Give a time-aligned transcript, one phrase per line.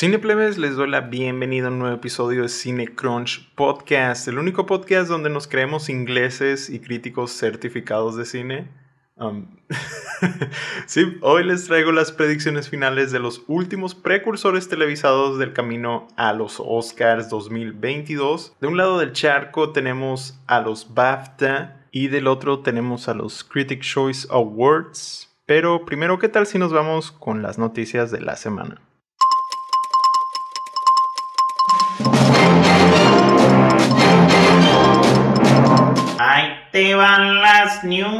[0.00, 4.64] Cineplebes, les doy la bienvenida a un nuevo episodio de Cine Crunch Podcast, el único
[4.64, 8.70] podcast donde nos creemos ingleses y críticos certificados de cine.
[9.16, 9.58] Um,
[10.86, 16.32] sí, hoy les traigo las predicciones finales de los últimos precursores televisados del camino a
[16.32, 18.56] los Oscars 2022.
[18.58, 23.44] De un lado del charco tenemos a los BAFTA y del otro tenemos a los
[23.44, 25.28] Critic Choice Awards.
[25.44, 28.80] Pero primero, ¿qué tal si nos vamos con las noticias de la semana?
[36.72, 38.10] Te van las news.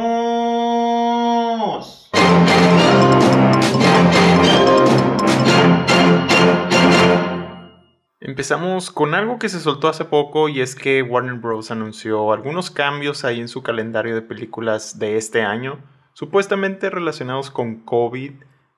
[8.19, 11.71] Empezamos con algo que se soltó hace poco y es que Warner Bros.
[11.71, 15.79] anunció algunos cambios ahí en su calendario de películas de este año,
[16.13, 18.33] supuestamente relacionados con COVID.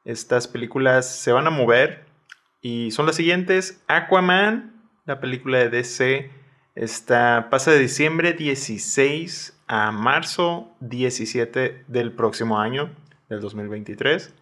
[0.06, 2.06] Estas películas se van a mover
[2.62, 3.84] y son las siguientes.
[3.88, 6.32] Aquaman, la película de DC,
[6.76, 12.90] está, pasa de diciembre 16 a marzo 17 del próximo año,
[13.30, 14.34] del 2023.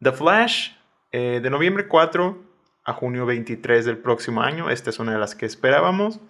[0.00, 0.72] The Flash,
[1.12, 2.42] eh, de noviembre 4
[2.84, 4.70] a junio 23 del próximo año.
[4.70, 6.20] Esta es una de las que esperábamos.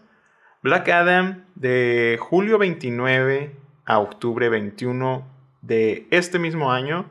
[0.62, 3.56] Black Adam, de julio 29
[3.86, 5.26] a octubre 21
[5.62, 7.06] de este mismo año.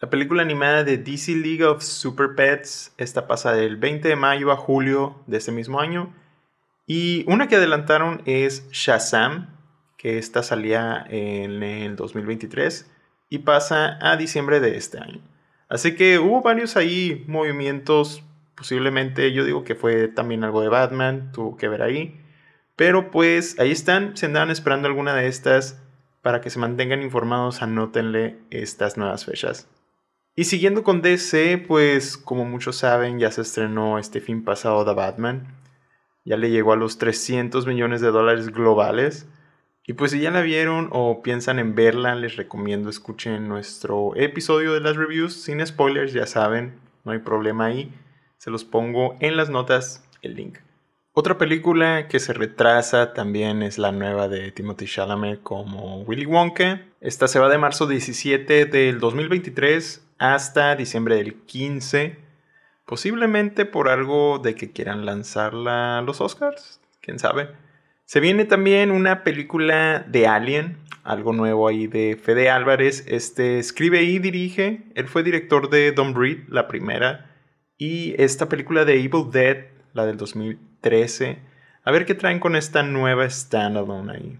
[0.00, 4.50] La película animada de DC League of Super Pets, esta pasa del 20 de mayo
[4.50, 6.12] a julio de este mismo año.
[6.86, 9.48] Y una que adelantaron es Shazam,
[10.02, 12.90] que esta salía en el 2023
[13.28, 15.20] y pasa a diciembre de este año.
[15.68, 18.24] Así que hubo varios ahí movimientos,
[18.56, 22.20] posiblemente yo digo que fue también algo de Batman, tuvo que ver ahí.
[22.74, 25.80] Pero pues ahí están, si andaban esperando alguna de estas,
[26.20, 29.68] para que se mantengan informados, anótenle estas nuevas fechas.
[30.34, 34.94] Y siguiendo con DC, pues como muchos saben, ya se estrenó este fin pasado The
[34.94, 35.46] Batman.
[36.24, 39.28] Ya le llegó a los 300 millones de dólares globales.
[39.84, 44.74] Y pues si ya la vieron o piensan en verla, les recomiendo escuchen nuestro episodio
[44.74, 47.92] de las reviews sin spoilers, ya saben, no hay problema ahí.
[48.36, 50.58] Se los pongo en las notas el link.
[51.14, 56.80] Otra película que se retrasa también es la nueva de Timothy Chalamet como Willy Wonka.
[57.00, 62.16] Esta se va de marzo 17 del 2023 hasta diciembre del 15.
[62.86, 67.50] Posiblemente por algo de que quieran lanzarla a los Oscars, quién sabe.
[68.12, 73.06] Se viene también una película de Alien, algo nuevo ahí de Fede Álvarez.
[73.08, 74.82] Este escribe y dirige.
[74.94, 77.30] Él fue director de Don't Breed, la primera.
[77.78, 79.64] Y esta película de Evil Dead,
[79.94, 81.38] la del 2013.
[81.84, 84.38] A ver qué traen con esta nueva standalone ahí.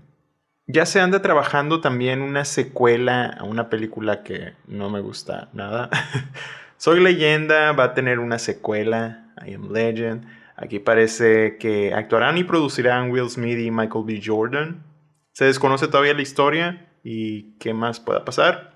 [0.67, 5.89] Ya se anda trabajando también una secuela a una película que no me gusta nada.
[6.77, 10.42] Soy leyenda, va a tener una secuela, I Am Legend.
[10.57, 14.21] Aquí parece que actuarán y producirán Will Smith y Michael B.
[14.25, 14.85] Jordan.
[15.33, 18.75] Se desconoce todavía la historia y qué más pueda pasar.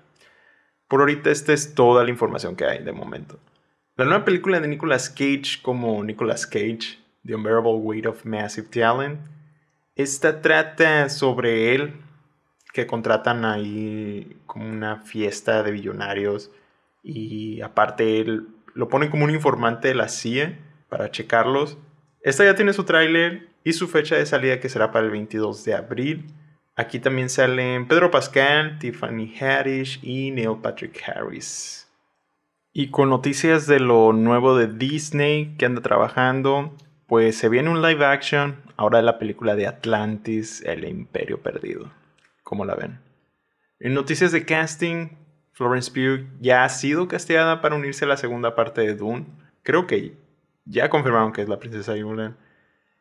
[0.87, 3.39] Por ahorita esta es toda la información que hay de momento.
[3.95, 9.19] La nueva película de Nicolas Cage como Nicolas Cage, The Unbearable Weight of Massive Talent,
[9.95, 11.95] esta trata sobre él
[12.73, 16.51] que contratan ahí como una fiesta de billonarios
[17.01, 20.59] y aparte él lo ponen como un informante de la CIA
[20.89, 21.77] para checarlos.
[22.21, 25.63] Esta ya tiene su tráiler y su fecha de salida que será para el 22
[25.65, 26.25] de abril.
[26.75, 31.87] Aquí también salen Pedro Pascal, Tiffany Haddish y Neil Patrick Harris.
[32.71, 36.75] Y con noticias de lo nuevo de Disney que anda trabajando,
[37.07, 41.91] pues se viene un live action ahora de la película de Atlantis, El Imperio Perdido.
[42.43, 42.99] ¿Cómo la ven?
[43.79, 45.09] En noticias de casting,
[45.53, 49.25] Florence Pugh ya ha sido castigada para unirse a la segunda parte de Dune.
[49.63, 50.15] Creo que
[50.69, 52.35] ya confirmaron que es la princesa Yulen.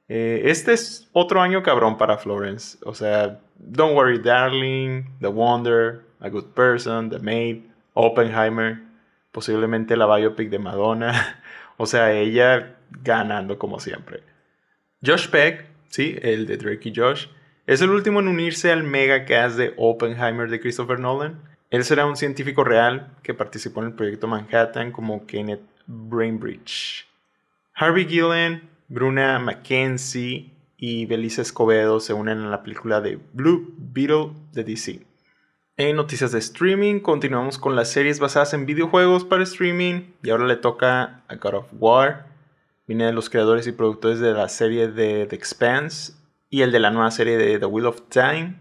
[0.08, 2.78] Eh, este es otro año cabrón para Florence.
[2.84, 7.64] O sea, Don't Worry Darling, The Wonder, A Good Person, The Maid,
[7.94, 8.80] Oppenheimer,
[9.32, 11.42] posiblemente la biopic de Madonna.
[11.76, 14.22] o sea, ella ganando como siempre.
[15.04, 17.26] Josh Peck, sí, el de Drake y Josh,
[17.66, 21.42] es el último en unirse al mega cast de Oppenheimer de Christopher Nolan.
[21.70, 27.06] Él será un científico real que participó en el proyecto Manhattan como Kenneth Brainbridge.
[27.78, 34.30] Harvey Gillen, Bruna Mackenzie y Belisa Escobedo se unen a la película de Blue Beetle
[34.52, 35.06] de DC.
[35.76, 40.46] En noticias de streaming, continuamos con las series basadas en videojuegos para streaming y ahora
[40.46, 42.28] le toca a God of War.
[42.86, 46.14] Viene de los creadores y productores de la serie de The Expanse
[46.48, 48.54] y el de la nueva serie de The Wheel of Time.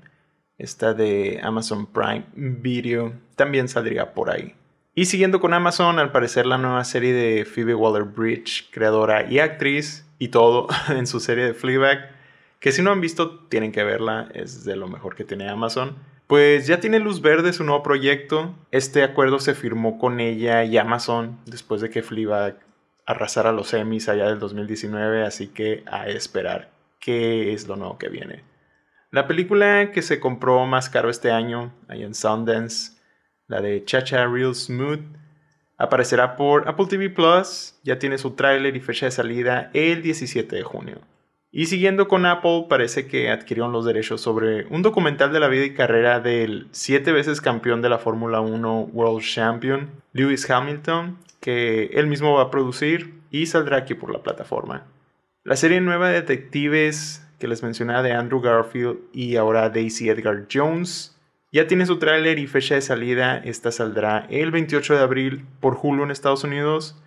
[0.57, 4.56] Esta de Amazon Prime Video también saldría por ahí.
[4.97, 10.06] Y siguiendo con Amazon, al parecer la nueva serie de Phoebe Waller-Bridge, creadora y actriz,
[10.19, 12.12] y todo en su serie de Fleabag,
[12.62, 15.97] que si no han visto tienen que verla, es de lo mejor que tiene Amazon.
[16.27, 18.56] Pues ya tiene luz verde su nuevo proyecto.
[18.71, 22.57] Este acuerdo se firmó con ella y Amazon después de que Fleabag
[23.06, 28.07] arrasara los Emmys allá del 2019, así que a esperar qué es lo nuevo que
[28.07, 28.44] viene.
[29.12, 32.94] La película que se compró más caro este año, ahí en Sundance,
[33.47, 35.01] la de Chacha Real Smooth,
[35.77, 40.56] aparecerá por Apple TV Plus, ya tiene su tráiler y fecha de salida el 17
[40.56, 41.01] de junio.
[41.51, 45.63] Y siguiendo con Apple, parece que adquirieron los derechos sobre un documental de la vida
[45.63, 51.92] y carrera del siete veces campeón de la Fórmula 1 World Champion, Lewis Hamilton, que
[51.94, 54.83] él mismo va a producir y saldrá aquí por la plataforma.
[55.45, 60.47] La serie nueva de detectives que les mencionaba de Andrew Garfield y ahora Daisy Edgar
[60.51, 61.14] Jones
[61.56, 63.38] ya tiene su tráiler y fecha de salida.
[63.38, 67.02] Esta saldrá el 28 de abril por Hulu en Estados Unidos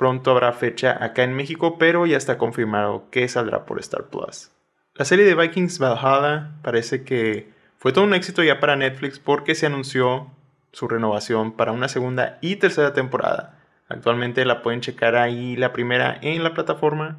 [0.00, 4.50] Pronto habrá fecha acá en México, pero ya está confirmado que saldrá por Star Plus.
[4.94, 9.54] La serie de Vikings Valhalla parece que fue todo un éxito ya para Netflix porque
[9.54, 10.30] se anunció
[10.72, 13.60] su renovación para una segunda y tercera temporada.
[13.90, 17.18] Actualmente la pueden checar ahí la primera en la plataforma.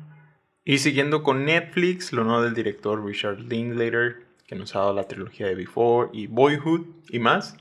[0.66, 5.08] Y siguiendo con Netflix, lo nuevo del director Richard Linklater, que nos ha dado la
[5.08, 7.56] trilogía de Before y Boyhood y más.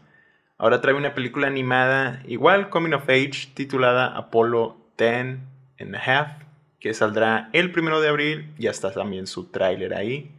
[0.59, 5.49] Ahora trae una película animada igual, Coming of Age, titulada Apollo Ten
[5.79, 6.43] and a Half,
[6.81, 8.53] que saldrá el primero de abril.
[8.59, 10.37] Ya está también su tráiler ahí.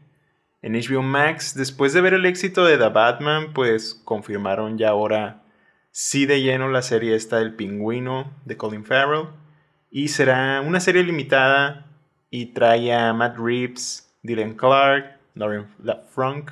[0.61, 5.43] En HBO Max, después de ver el éxito de The Batman, pues confirmaron ya ahora
[5.91, 9.29] sí de lleno la serie esta del pingüino de Colin Farrell.
[9.89, 11.85] Y será una serie limitada
[12.29, 15.67] y trae a Matt Reeves, Dylan Clark, Lauren
[16.09, 16.51] Frank.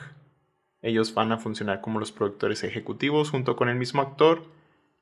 [0.81, 4.43] Ellos van a funcionar como los productores ejecutivos junto con el mismo actor.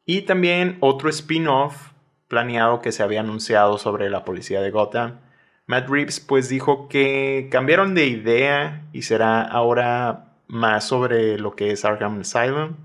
[0.06, 1.92] Y también otro spin-off
[2.28, 5.20] planeado que se había anunciado sobre la policía de Gotham.
[5.66, 11.72] Matt Reeves pues dijo que cambiaron de idea y será ahora más sobre lo que
[11.72, 12.76] es Arkham Asylum.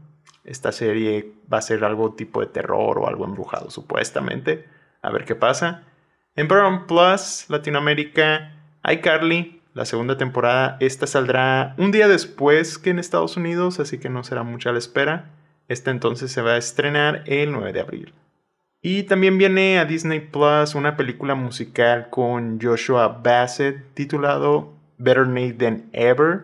[0.44, 4.67] Esta serie va a ser algo tipo de terror o algo embrujado supuestamente.
[5.00, 5.85] A ver qué pasa.
[6.35, 8.53] En Paramount Plus Latinoamérica,
[8.91, 14.10] iCarly, la segunda temporada, esta saldrá un día después que en Estados Unidos, así que
[14.10, 15.30] no será mucha la espera.
[15.69, 18.14] Esta entonces se va a estrenar el 9 de abril.
[18.82, 25.54] Y también viene a Disney Plus una película musical con Joshua Bassett titulado Better Nate
[25.54, 26.42] Than Ever.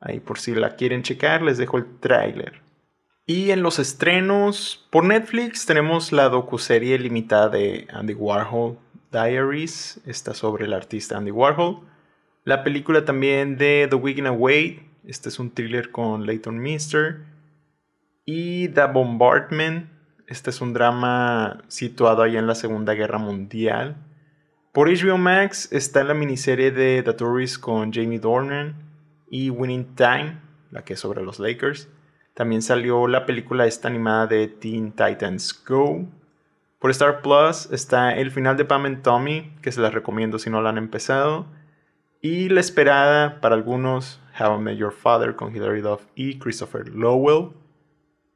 [0.00, 2.60] Ahí por si la quieren checar, les dejo el tráiler.
[3.24, 8.76] Y en los estrenos por Netflix tenemos la docuserie limitada de Andy Warhol
[9.12, 11.80] Diaries, está sobre el artista Andy Warhol.
[12.44, 17.26] La película también de The Weekend Away, este es un thriller con Leighton Mister.
[18.24, 19.90] Y The Bombardment,
[20.26, 23.96] este es un drama situado ahí en la Segunda Guerra Mundial.
[24.72, 28.74] Por HBO Max está la miniserie de The Tourist con Jamie Dornan
[29.28, 30.40] y Winning Time,
[30.70, 31.88] la que es sobre los Lakers.
[32.34, 36.08] También salió la película esta animada de Teen Titans Go.
[36.78, 40.48] Por Star Plus está el final de Pam and Tommy, que se las recomiendo si
[40.48, 41.46] no la han empezado.
[42.22, 46.86] Y la esperada para algunos, How I Met Your Father con Hilary Duff y Christopher
[46.88, 47.52] Lowell.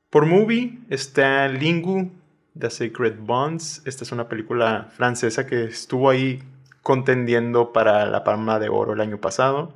[0.08, 2.10] Por movie está Lingu,
[2.58, 3.82] The Sacred Bonds.
[3.84, 6.42] Esta es una película francesa que estuvo ahí
[6.82, 9.74] contendiendo para la Palma de Oro el año pasado.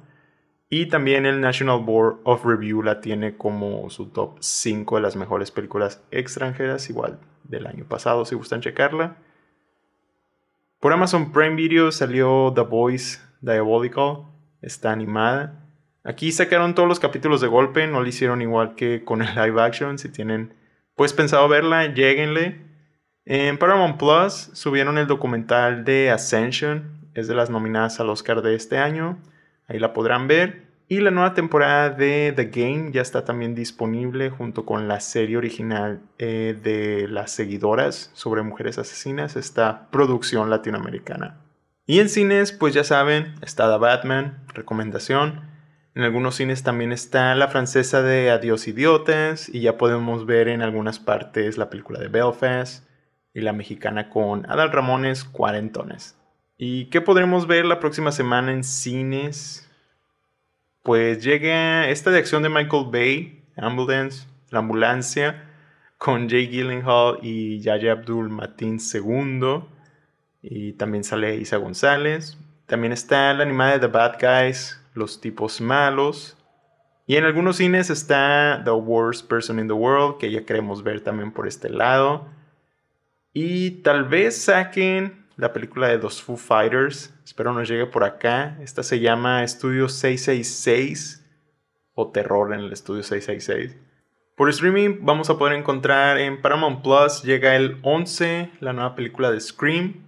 [0.70, 5.16] Y también el National Board of Review la tiene como su top 5 de las
[5.16, 9.16] mejores películas extranjeras, igual del año pasado, si gustan checarla.
[10.80, 14.24] Por Amazon Prime Video salió The Voice Diabolical,
[14.62, 15.64] está animada.
[16.04, 19.60] Aquí sacaron todos los capítulos de golpe, no lo hicieron igual que con el live
[19.60, 19.98] action.
[19.98, 20.54] Si tienen
[20.94, 22.60] pues pensado verla, lleguenle.
[23.24, 28.54] En Paramount Plus subieron el documental de Ascension, es de las nominadas al Oscar de
[28.54, 29.18] este año.
[29.66, 30.66] Ahí la podrán ver.
[30.90, 35.36] Y la nueva temporada de The Game ya está también disponible junto con la serie
[35.36, 41.36] original eh, de las seguidoras sobre mujeres asesinas, esta producción latinoamericana.
[41.90, 45.48] Y en cines, pues ya saben, está The Batman, recomendación.
[45.94, 50.60] En algunos cines también está la francesa de Adiós Idiotas y ya podemos ver en
[50.60, 52.86] algunas partes la película de Belfast
[53.32, 56.14] y la mexicana con Adal Ramones Cuarentones.
[56.58, 59.66] ¿Y qué podremos ver la próxima semana en cines?
[60.82, 65.42] Pues llega esta de acción de Michael Bay, Ambulance, La Ambulancia,
[65.96, 69.77] con Jay Gyllenhaal y Yaya Abdul Matin II.
[70.42, 72.38] Y también sale Isa González.
[72.66, 76.36] También está la animada de The Bad Guys, los tipos malos.
[77.06, 81.00] Y en algunos cines está The Worst Person in the World, que ya queremos ver
[81.00, 82.28] también por este lado.
[83.32, 87.14] Y tal vez saquen la película de los Foo Fighters.
[87.24, 88.58] Espero nos llegue por acá.
[88.60, 91.24] Esta se llama Estudio 666
[91.94, 93.80] o Terror en el Estudio 666.
[94.36, 99.32] Por streaming vamos a poder encontrar en Paramount Plus, llega el 11, la nueva película
[99.32, 100.07] de Scream,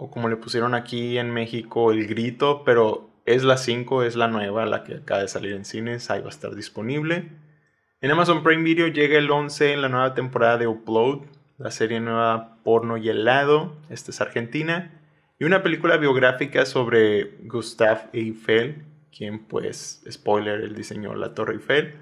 [0.00, 4.28] o como le pusieron aquí en México, El Grito, pero es la 5, es la
[4.28, 7.32] nueva, la que acaba de salir en cines, ahí va a estar disponible.
[8.00, 11.22] En Amazon Prime Video llega el 11, la nueva temporada de Upload,
[11.58, 15.02] la serie nueva Porno y Helado, esta es Argentina,
[15.36, 21.96] y una película biográfica sobre Gustave Eiffel, quien pues, spoiler, él diseñó la Torre Eiffel.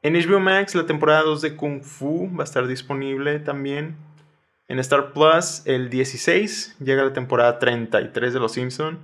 [0.00, 4.07] En HBO Max la temporada 2 de Kung Fu va a estar disponible también.
[4.68, 8.98] En Star Plus el 16 llega la temporada 33 de Los Simpson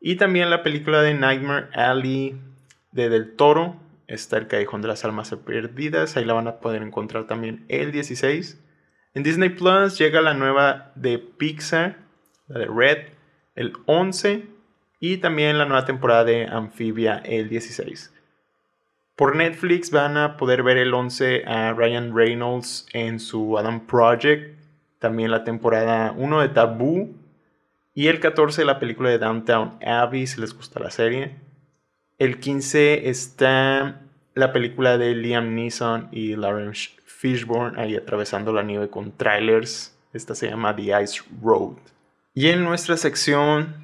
[0.00, 2.40] y también la película de Nightmare Alley
[2.90, 3.76] de Del Toro.
[4.06, 7.92] Está el Callejón de las Almas Perdidas, ahí la van a poder encontrar también el
[7.92, 8.58] 16.
[9.12, 11.98] En Disney Plus llega la nueva de Pixar,
[12.48, 13.08] la de Red,
[13.56, 14.46] el 11
[15.00, 18.10] y también la nueva temporada de Amphibia el 16.
[19.16, 24.59] Por Netflix van a poder ver el 11 a Ryan Reynolds en su Adam Project,
[25.00, 27.08] también la temporada 1 de Taboo
[27.92, 31.34] y el 14 la película de Downtown Abbey si les gusta la serie.
[32.18, 34.02] El 15 está
[34.34, 39.98] la película de Liam Neeson y Lawrence Fishburne ahí atravesando la nieve con trailers.
[40.12, 41.78] Esta se llama The Ice Road.
[42.32, 43.74] Y en nuestra sección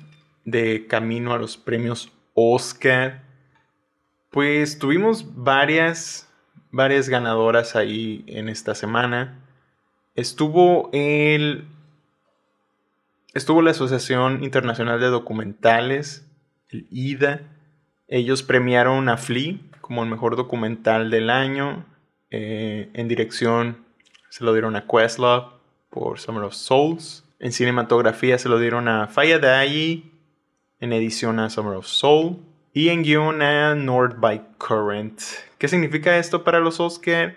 [0.45, 3.27] de camino a los premios Oscar
[4.37, 6.29] pues tuvimos varias,
[6.71, 9.46] varias ganadoras ahí en esta semana.
[10.17, 11.67] Estuvo el.
[13.35, 16.27] Estuvo la Asociación Internacional de Documentales,
[16.71, 17.43] el IDA.
[18.09, 21.85] Ellos premiaron a Flea como el mejor documental del año.
[22.31, 23.85] Eh, en dirección
[24.31, 25.53] se lo dieron a Questlove
[25.91, 27.25] por Summer of Souls.
[27.39, 30.11] En cinematografía se lo dieron a Fayadai.
[30.81, 32.39] En edición a Summer of Soul
[32.73, 35.21] y en guion a North by Current.
[35.57, 37.37] ¿Qué significa esto para los Oscar?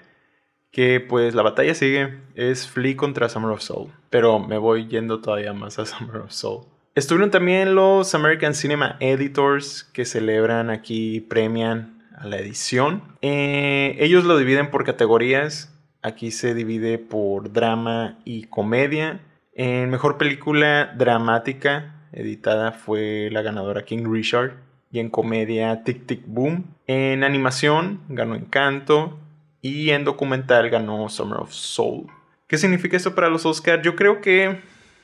[0.71, 5.19] Que pues la batalla sigue, es Flea contra Summer of Soul, pero me voy yendo
[5.19, 6.65] todavía más a Summer of Soul.
[6.95, 13.03] Estuvieron también los American Cinema Editors que celebran aquí, premian a la edición.
[13.21, 15.73] Eh, ellos lo dividen por categorías.
[16.01, 19.21] Aquí se divide por drama y comedia.
[19.53, 24.57] En mejor película dramática editada fue la ganadora King Richard
[24.91, 26.75] y en comedia Tic Tic Boom.
[26.87, 29.17] En animación ganó Encanto
[29.61, 32.07] y en documental ganó Summer of Soul.
[32.47, 33.83] ¿Qué significa esto para los Oscars?
[33.83, 34.61] Yo creo que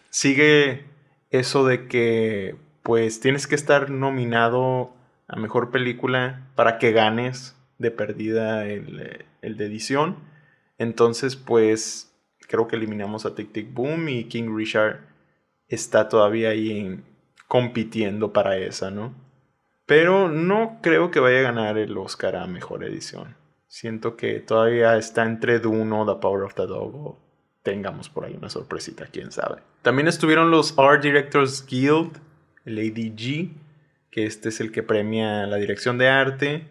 [0.10, 0.86] sigue
[1.30, 4.94] eso de que pues tienes que estar nominado
[5.28, 10.18] a mejor película para que ganes de perdida el, el de edición.
[10.78, 12.12] Entonces pues
[12.48, 15.02] creo que eliminamos a Tic Tic Boom y King Richard
[15.68, 17.00] está todavía ahí
[17.48, 19.14] compitiendo para esa, ¿no?
[19.86, 23.36] Pero no creo que vaya a ganar el Oscar a Mejor Edición.
[23.75, 27.20] Siento que todavía está entre Dune o The Power of the Dog o
[27.62, 29.58] tengamos por ahí una sorpresita, quién sabe.
[29.82, 32.17] También estuvieron los Art Directors Guild,
[32.63, 33.50] el ADG,
[34.12, 36.70] que este es el que premia la dirección de arte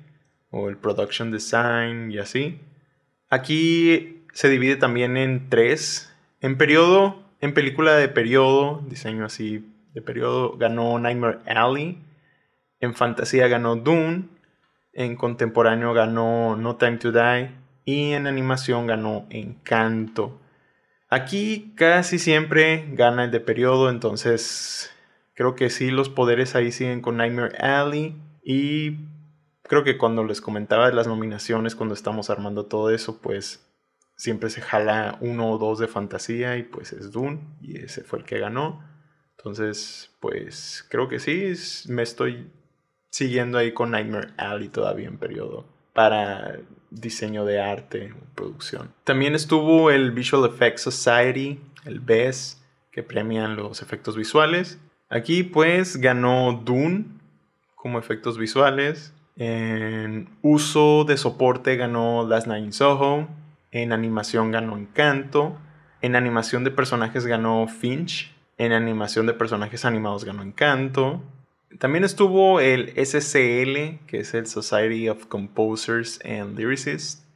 [0.50, 2.58] o el production design y así.
[3.28, 6.10] Aquí se divide también en tres.
[6.40, 11.98] En periodo, en película de periodo, diseño así de periodo, ganó Nightmare Alley
[12.84, 14.24] en fantasía ganó Dune.
[14.94, 17.50] En contemporáneo ganó No Time to Die.
[17.84, 20.40] Y en animación ganó Encanto.
[21.10, 23.90] Aquí casi siempre gana el de periodo.
[23.90, 24.90] Entonces
[25.34, 28.16] creo que sí, los poderes ahí siguen con Nightmare Alley.
[28.42, 28.98] Y
[29.62, 33.70] creo que cuando les comentaba de las nominaciones, cuando estamos armando todo eso, pues
[34.16, 38.20] siempre se jala uno o dos de fantasía y pues es Dune y ese fue
[38.20, 38.82] el que ganó.
[39.36, 41.52] Entonces, pues creo que sí,
[41.88, 42.50] me estoy
[43.14, 46.58] siguiendo ahí con Nightmare Alley todavía en periodo para
[46.90, 48.92] diseño de arte producción.
[49.04, 54.80] También estuvo el Visual Effects Society, el BES, que premian los efectos visuales.
[55.10, 57.04] Aquí pues ganó Dune
[57.76, 59.14] como efectos visuales.
[59.36, 63.28] En uso de soporte ganó Last Night in Soho.
[63.70, 65.56] En animación ganó Encanto.
[66.02, 68.34] En animación de personajes ganó Finch.
[68.58, 71.22] En animación de personajes animados ganó Encanto.
[71.78, 77.26] También estuvo el SCL, que es el Society of Composers and Lyricists,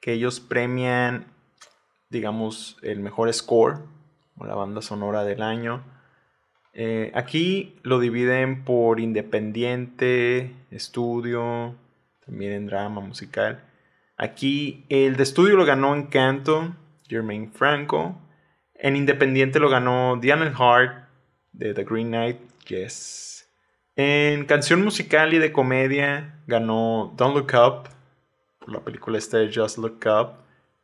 [0.00, 1.26] que ellos premian,
[2.08, 3.80] digamos, el mejor score
[4.36, 5.84] o la banda sonora del año.
[6.74, 11.76] Eh, aquí lo dividen por independiente, estudio,
[12.24, 13.62] también en drama musical.
[14.16, 16.74] Aquí el de estudio lo ganó Encanto,
[17.08, 18.18] Jermaine Franco.
[18.74, 21.08] En Independiente lo ganó Diana Hart
[21.52, 23.31] de The Green Knight, yes.
[23.94, 27.88] En canción musical y de comedia ganó Don't Look Up
[28.58, 30.34] por la película esta de Just Look Up,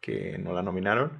[0.00, 1.12] que no la nominaron.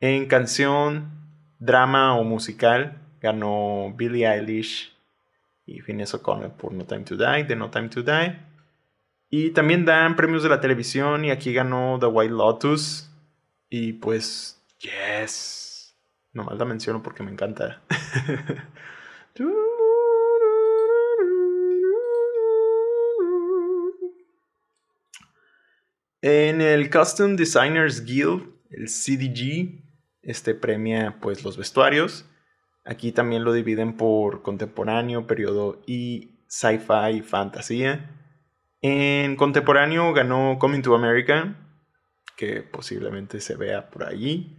[0.00, 1.10] En canción,
[1.58, 4.96] drama o musical ganó Billie Eilish
[5.66, 8.38] y Phineas O'Connor por No Time to Die, de No Time to Die.
[9.28, 13.10] Y también dan premios de la televisión y aquí ganó The White Lotus.
[13.68, 15.94] Y pues, yes.
[16.32, 17.80] Nomás la menciono porque me encanta.
[26.22, 29.82] en el Custom Designers Guild, el CDG,
[30.22, 32.26] este premia pues los vestuarios.
[32.84, 38.16] Aquí también lo dividen por contemporáneo, periodo y sci-fi y fantasía.
[38.82, 41.56] En contemporáneo ganó Coming to America,
[42.36, 44.56] que posiblemente se vea por allí.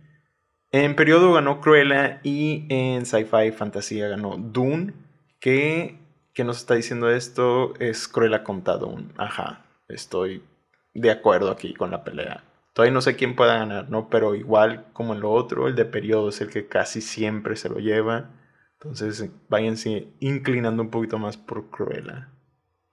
[0.71, 4.93] En periodo ganó Cruella y en sci-fi y fantasía ganó Dune,
[5.39, 5.97] que,
[6.33, 9.09] que nos está diciendo esto es Cruella contra Dune.
[9.17, 10.43] Ajá, estoy
[10.93, 12.43] de acuerdo aquí con la pelea.
[12.73, 14.09] Todavía no sé quién pueda ganar, ¿no?
[14.09, 17.69] Pero igual como en lo otro, el de periodo es el que casi siempre se
[17.69, 18.29] lo lleva.
[18.79, 22.29] Entonces váyanse inclinando un poquito más por Cruella.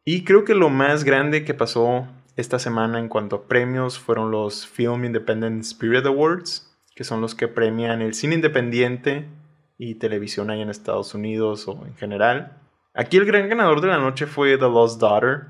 [0.04, 4.30] Y creo que lo más grande que pasó esta semana en cuanto a premios fueron
[4.30, 9.28] los Film Independent Spirit Awards, que son los que premian el cine independiente
[9.76, 12.58] y televisión ahí en Estados Unidos o en general.
[12.94, 15.46] Aquí el gran ganador de la noche fue The Lost Daughter,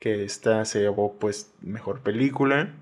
[0.00, 2.74] que esta se llevó pues mejor película.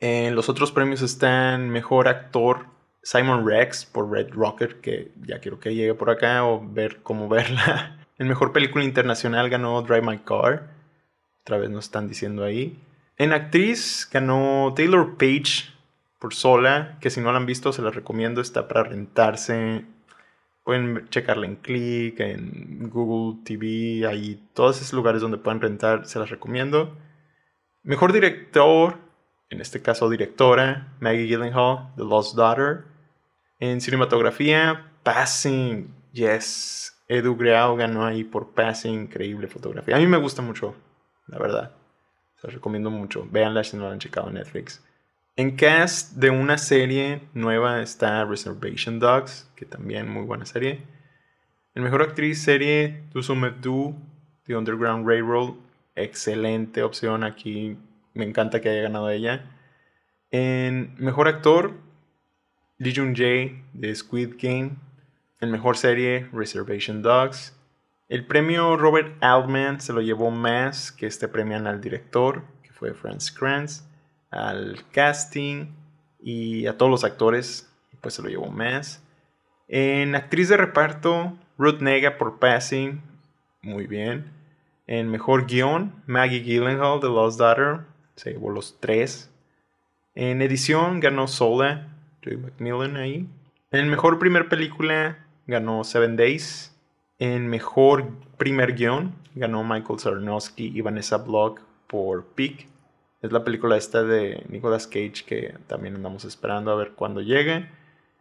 [0.00, 2.66] En los otros premios están Mejor Actor
[3.02, 7.28] Simon Rex por Red Rocket, que ya quiero que llegue por acá o ver cómo
[7.30, 7.98] verla.
[8.18, 10.70] En Mejor Película Internacional ganó Drive My Car.
[11.42, 12.78] Otra vez nos están diciendo ahí.
[13.16, 15.70] En Actriz ganó Taylor Page
[16.20, 19.84] por Sola, que si no la han visto se la recomiendo, está para rentarse.
[20.64, 26.18] Pueden checarla en Click, en Google TV, ahí todos esos lugares donde pueden rentar, se
[26.18, 26.96] las recomiendo.
[27.82, 28.98] Mejor director
[29.52, 32.84] en este caso directora, Maggie Gyllenhaal, The Lost Daughter.
[33.60, 36.96] En cinematografía, Passing, yes.
[37.06, 39.96] Edu Greau ganó ahí por Passing, increíble fotografía.
[39.96, 40.74] A mí me gusta mucho,
[41.26, 41.72] la verdad.
[42.36, 43.28] Se los recomiendo mucho.
[43.30, 44.82] Veanla si no la han checado en Netflix.
[45.34, 50.82] En cast de una serie nueva está Reservation Dogs, que también muy buena serie.
[51.74, 53.96] En mejor actriz serie, Sume Du,
[54.44, 55.54] The Underground Railroad.
[55.94, 57.78] Excelente opción aquí
[58.12, 59.50] me encanta que haya ganado ella.
[60.30, 61.72] En mejor actor,
[62.76, 64.72] Lee Jung Jae de Squid Game.
[65.40, 67.56] En mejor serie, Reservation Dogs.
[68.10, 72.92] El premio Robert Altman se lo llevó más que este premio al director, que fue
[72.92, 73.86] Franz Kranz,
[74.32, 75.66] al casting
[76.20, 79.04] y a todos los actores, pues se lo llevó más.
[79.68, 83.00] En actriz de reparto, Ruth Nega por Passing,
[83.62, 84.32] muy bien.
[84.86, 87.80] En mejor guion, Maggie Gyllenhaal de Lost Daughter,
[88.16, 89.30] se llevó los tres.
[90.14, 91.88] En edición ganó Sola,
[92.24, 93.28] Joey Macmillan ahí.
[93.70, 96.76] En mejor primer película ganó Seven Days.
[97.18, 102.71] En mejor primer guion ganó Michael Sarnowski y Vanessa Block por Peak.
[103.22, 107.68] Es la película esta de Nicolas Cage que también andamos esperando a ver cuándo llegue.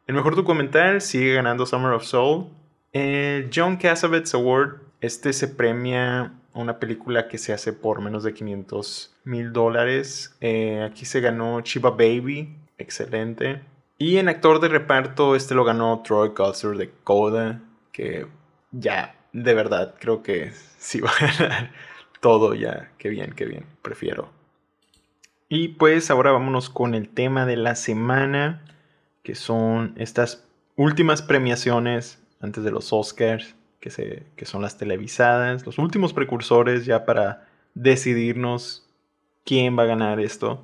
[0.05, 2.49] El mejor documental sigue ganando Summer of Soul.
[2.93, 8.33] El John Cassavetes Award, este se premia una película que se hace por menos de
[8.33, 10.37] 500 mil dólares.
[10.39, 13.61] Eh, aquí se ganó Chiba Baby, excelente.
[13.97, 17.61] Y en actor de reparto, este lo ganó Troy Custer de Coda,
[17.91, 18.27] que
[18.71, 21.71] ya, de verdad, creo que sí va a ganar
[22.19, 22.91] todo ya.
[22.97, 24.40] Qué bien, qué bien, prefiero.
[25.53, 28.63] Y pues ahora vámonos con el tema de la semana,
[29.21, 35.65] que son estas últimas premiaciones antes de los Oscars que, se, que son las televisadas,
[35.65, 38.87] los últimos precursores ya para decidirnos
[39.43, 40.63] quién va a ganar esto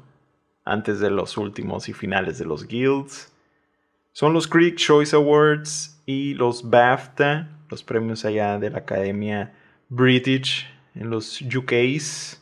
[0.63, 3.33] antes de los últimos y finales de los guilds.
[4.13, 9.53] Son los Critic Choice Awards y los BAFTA, los premios allá de la Academia
[9.89, 12.41] British en los UKs.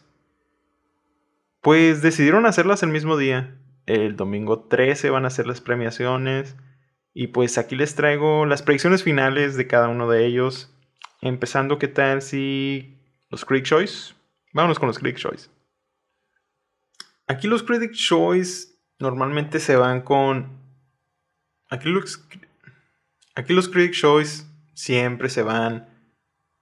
[1.65, 3.57] Pues decidieron hacerlas el mismo día.
[3.87, 6.55] El domingo 13 van a ser las premiaciones.
[7.11, 10.71] Y pues aquí les traigo las predicciones finales de cada uno de ellos.
[11.21, 12.99] Empezando, ¿qué tal si
[13.31, 14.13] los Critic Choice?
[14.53, 15.49] Vámonos con los Critic Choice.
[17.25, 18.67] Aquí los Critic Choice
[18.99, 20.59] normalmente se van con...
[21.71, 22.23] Aquí los,
[23.33, 24.43] aquí los Critic Choice
[24.75, 25.89] siempre se van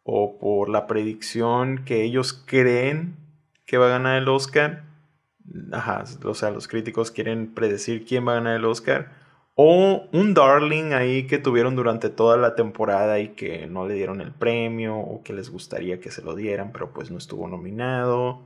[0.03, 3.17] o por la predicción que ellos creen
[3.65, 4.92] que va a ganar el Oscar.
[5.71, 9.11] Ajá, o sea, los críticos quieren predecir quién va a ganar el Oscar
[9.55, 14.21] O un darling ahí que tuvieron durante toda la temporada y que no le dieron
[14.21, 18.41] el premio o que les gustaría que se lo dieran, pero pues no estuvo nominado.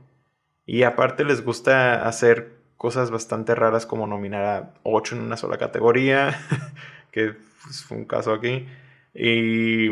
[0.66, 5.58] Y aparte les gusta hacer cosas bastante raras como nominar a 8 en una sola
[5.58, 6.38] categoría,
[7.12, 7.34] que
[7.64, 8.66] pues, fue un caso aquí.
[9.14, 9.88] Y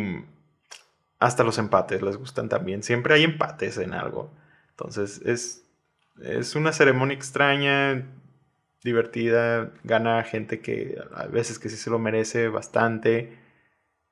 [1.19, 2.83] hasta los empates les gustan también.
[2.83, 4.31] Siempre hay empates en algo.
[4.71, 5.66] Entonces es,
[6.23, 8.07] es una ceremonia extraña
[8.83, 13.37] divertida, gana gente que a veces que sí se lo merece bastante.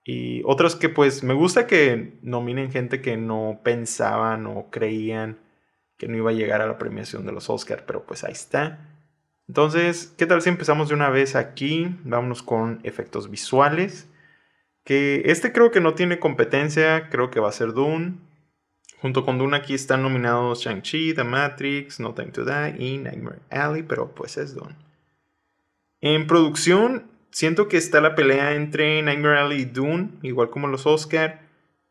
[0.04, 5.38] Y otros que pues me gusta que nominen gente que no pensaban o creían
[5.96, 8.90] que no iba a llegar a la premiación de los Oscars, pero pues ahí está.
[9.48, 11.96] Entonces, ¿qué tal si empezamos de una vez aquí?
[12.04, 14.10] Vámonos con efectos visuales.
[14.84, 18.18] Que este creo que no tiene competencia, creo que va a ser Dune.
[19.04, 23.40] Junto con Dune aquí están nominados Shang-Chi, The Matrix, No Time to Die y Nightmare
[23.50, 24.74] Alley, pero pues es Dune.
[26.00, 30.86] En producción, siento que está la pelea entre Nightmare Alley y Dune, igual como los
[30.86, 31.42] Oscar,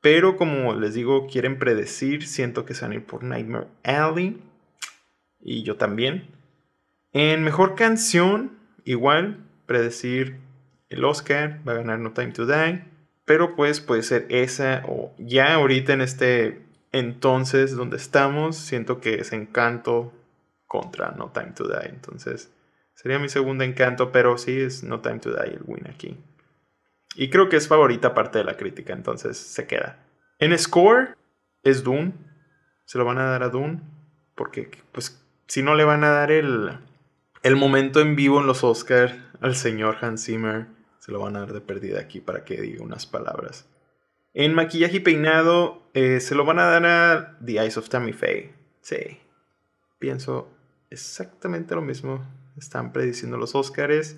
[0.02, 4.42] pero como les digo, quieren predecir, siento que se van a ir por Nightmare Alley.
[5.40, 6.26] Y yo también.
[7.12, 8.54] En mejor canción,
[8.86, 10.38] igual, predecir
[10.90, 12.84] el Oscar, va a ganar No Time to Die.
[13.26, 16.63] Pero pues puede ser esa o ya ahorita en este
[16.94, 20.14] entonces, donde estamos, siento que es Encanto
[20.68, 21.90] contra No Time to Die.
[21.90, 22.54] Entonces,
[22.94, 26.18] sería mi segundo encanto, pero sí es No Time to Die el win aquí.
[27.16, 30.06] Y creo que es favorita parte de la crítica, entonces se queda.
[30.38, 31.18] En score
[31.64, 32.14] es Dune.
[32.86, 33.82] Se lo van a dar a Dune.
[34.36, 36.78] Porque, pues, si no le van a dar el,
[37.42, 40.68] el momento en vivo en los Oscars al señor Hans Zimmer,
[41.00, 43.68] se lo van a dar de perdida aquí para que diga unas palabras.
[44.34, 48.14] En maquillaje y peinado eh, se lo van a dar a The Eyes of Tammy
[48.14, 48.54] Faye.
[48.82, 49.20] Sí.
[50.00, 50.50] Pienso
[50.90, 52.26] exactamente lo mismo.
[52.58, 54.18] Están prediciendo los Oscars.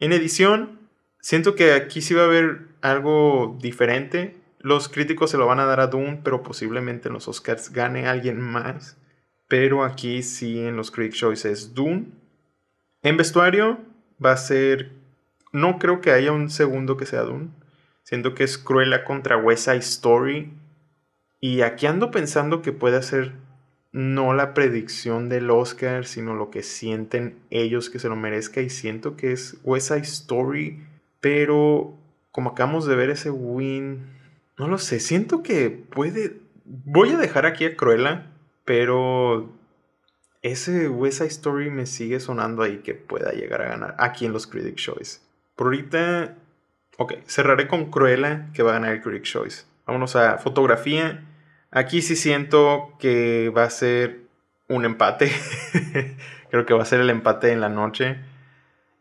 [0.00, 0.80] En edición,
[1.20, 4.36] siento que aquí sí va a haber algo diferente.
[4.58, 8.08] Los críticos se lo van a dar a Dune, pero posiblemente en los Oscars gane
[8.08, 8.96] alguien más.
[9.46, 12.06] Pero aquí sí en los Critic Choice es Dune.
[13.02, 13.78] En vestuario
[14.22, 14.90] va a ser...
[15.52, 17.50] No creo que haya un segundo que sea Dune
[18.06, 20.52] Siento que es Cruella contra West Side Story.
[21.40, 23.32] Y aquí ando pensando que puede ser
[23.90, 28.60] no la predicción del Oscar, sino lo que sienten ellos que se lo merezca.
[28.60, 30.86] Y siento que es West Side Story.
[31.20, 31.98] Pero
[32.30, 34.06] como acabamos de ver ese win,
[34.56, 35.00] no lo sé.
[35.00, 36.36] Siento que puede.
[36.64, 38.30] Voy a dejar aquí a Cruella,
[38.64, 39.52] pero
[40.42, 44.32] ese West Side Story me sigue sonando ahí que pueda llegar a ganar aquí en
[44.32, 45.18] los Critic Choice.
[45.56, 46.36] Por ahorita
[46.98, 49.64] Ok, cerraré con Cruella, que va a ganar el Critic Choice.
[49.86, 51.24] Vámonos a fotografía.
[51.70, 54.22] Aquí sí siento que va a ser
[54.68, 55.30] un empate.
[56.50, 58.18] Creo que va a ser el empate en la noche.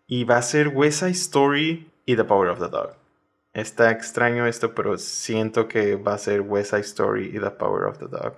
[0.08, 2.96] Y va a ser West Side Story y The Power of the Dog.
[3.54, 7.86] Está extraño esto, pero siento que va a ser West Side Story y The Power
[7.86, 8.36] of the Dog.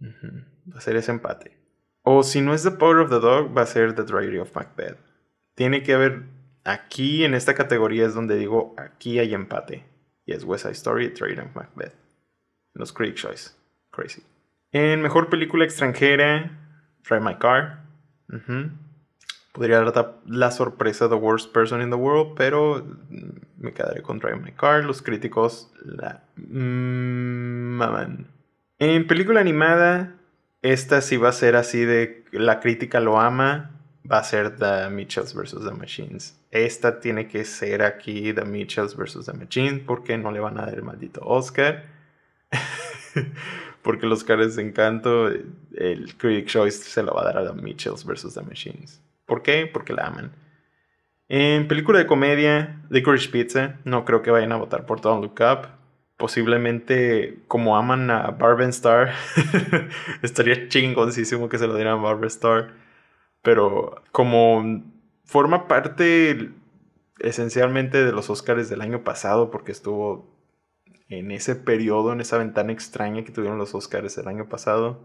[0.00, 1.56] Va a ser ese empate.
[2.02, 4.54] O si no es The Power of the Dog, va a ser The Diary of
[4.54, 4.96] Macbeth.
[5.54, 6.22] Tiene que haber
[6.64, 9.84] Aquí en esta categoría es donde digo, aquí hay empate.
[10.26, 11.94] Y es West Side Story, Trade and Macbeth.
[12.74, 13.50] Los Critic Choice.
[13.90, 14.22] Crazy.
[14.70, 16.58] En Mejor Película Extranjera,
[17.06, 17.82] Drive My Car.
[19.52, 22.86] Podría dar la sorpresa The Worst Person in the World, pero
[23.58, 24.84] me quedaré con Drive My Car.
[24.84, 28.28] Los críticos la maman.
[28.78, 30.14] En película animada,
[30.62, 34.88] esta sí va a ser así de la crítica lo ama va a ser The
[34.90, 35.64] Mitchells vs.
[35.64, 36.38] The Machines.
[36.50, 39.26] Esta tiene que ser aquí The Mitchells vs.
[39.26, 41.84] The Machines porque no le van a dar el maldito Oscar.
[43.82, 47.60] porque los caras de encanto, el Critic Choice se lo va a dar a The
[47.60, 48.34] Mitchells vs.
[48.34, 49.00] The Machines.
[49.26, 49.66] ¿Por qué?
[49.66, 50.32] Porque la aman.
[51.28, 55.40] En película de comedia, Licorice Pizza, no creo que vayan a votar por Don't Look
[55.40, 55.68] Up.
[56.18, 59.12] Posiblemente, como aman a Barben Star,
[60.22, 62.81] estaría chingoncísimo que se lo dieran a Barben Star
[63.42, 64.82] pero como
[65.24, 66.50] forma parte
[67.18, 70.32] esencialmente de los Oscars del año pasado, porque estuvo
[71.08, 75.00] en ese periodo, en esa ventana extraña que tuvieron los Oscars el año pasado,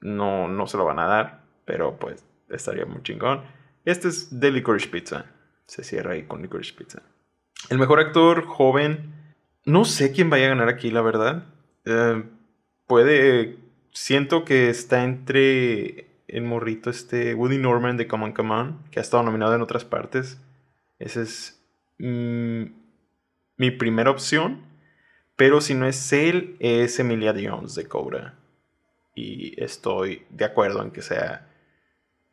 [0.00, 3.42] no, no se lo van a dar, pero pues estaría muy chingón.
[3.84, 5.26] Este es de Licorice Pizza,
[5.66, 7.02] se cierra ahí con Licorice Pizza.
[7.68, 9.14] El mejor actor joven,
[9.64, 11.44] no sé quién vaya a ganar aquí, la verdad.
[11.84, 12.24] Eh,
[12.86, 13.58] puede,
[13.92, 18.98] siento que está entre el morrito este Woody Norman de Come On Come On, que
[18.98, 20.40] ha estado nominado en otras partes.
[20.98, 21.62] Esa es
[21.98, 22.64] mm,
[23.56, 24.68] mi primera opción.
[25.36, 28.34] Pero si no es él, es Emilia Jones de Cobra.
[29.14, 31.48] Y estoy de acuerdo en que sea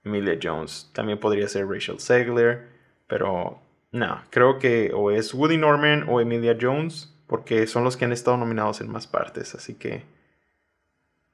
[0.03, 0.91] Emilia Jones.
[0.93, 2.67] También podría ser Rachel Segler,
[3.07, 8.05] pero no, creo que o es Woody Norman o Emilia Jones, porque son los que
[8.05, 10.03] han estado nominados en más partes, así que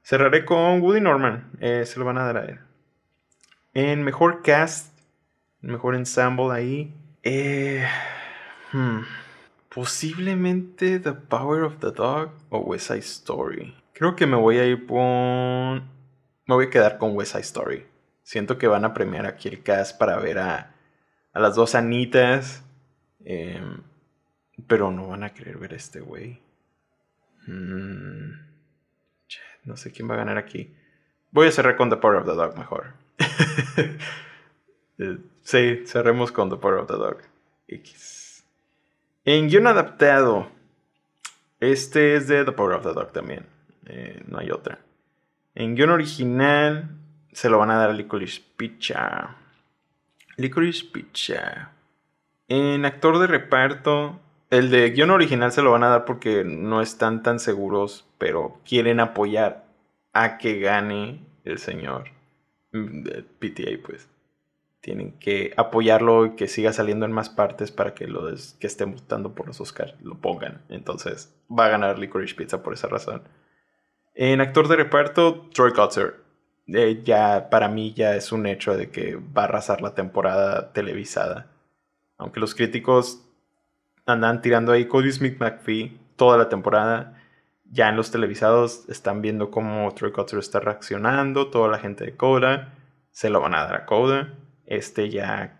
[0.03, 2.59] cerraré con Woody Norman, eh, se lo van a dar a él.
[3.73, 4.97] En mejor cast,
[5.61, 7.87] mejor ensemble ahí, eh,
[8.71, 8.99] hmm,
[9.73, 13.75] posiblemente The Power of the Dog o West Side Story.
[13.93, 15.81] Creo que me voy a ir por...
[16.45, 17.85] Me voy a quedar con West Side Story.
[18.21, 20.75] Siento que van a premiar aquí el cast para ver a,
[21.31, 22.63] a las dos Anitas.
[23.23, 23.81] Em,
[24.67, 26.41] pero no van a querer ver a este güey.
[27.47, 28.52] Mm,
[29.65, 30.73] no sé quién va a ganar aquí.
[31.31, 32.93] Voy a cerrar con The Power of the Dog mejor.
[34.99, 37.17] Eh, sí, cerremos con The Power of the Dog.
[37.67, 38.43] X.
[39.25, 40.47] En guion adaptado.
[41.59, 43.47] Este es de The Power of the Dog también.
[43.87, 44.77] Eh, no hay otra.
[45.55, 46.91] En guion original
[47.31, 49.35] se lo van a dar a Licorice Pizza.
[50.37, 51.71] Licorice Pizza.
[52.47, 54.19] En actor de reparto,
[54.53, 58.59] el de guion original se lo van a dar porque no están tan seguros, pero
[58.63, 59.65] quieren apoyar
[60.13, 62.05] a que gane el señor
[62.71, 63.01] mm,
[63.39, 64.07] PTA, pues.
[64.79, 68.91] Tienen que apoyarlo y que siga saliendo en más partes para que los que estén
[68.91, 70.61] votando por los Oscars lo pongan.
[70.69, 73.23] Entonces, va a ganar Licorice Pizza por esa razón.
[74.13, 76.21] En actor de reparto, Troy Kotzer.
[76.67, 80.73] Eh, ya para mí ya es un hecho de que va a arrasar la temporada
[80.73, 81.49] televisada.
[82.17, 83.23] Aunque los críticos
[84.05, 87.21] andan tirando ahí Cody Smith McPhee toda la temporada.
[87.71, 91.49] Ya en los televisados están viendo cómo Troy Kotzer está reaccionando.
[91.49, 92.73] Toda la gente de Coda
[93.11, 94.33] se lo van a dar a Coda.
[94.65, 95.59] Este ya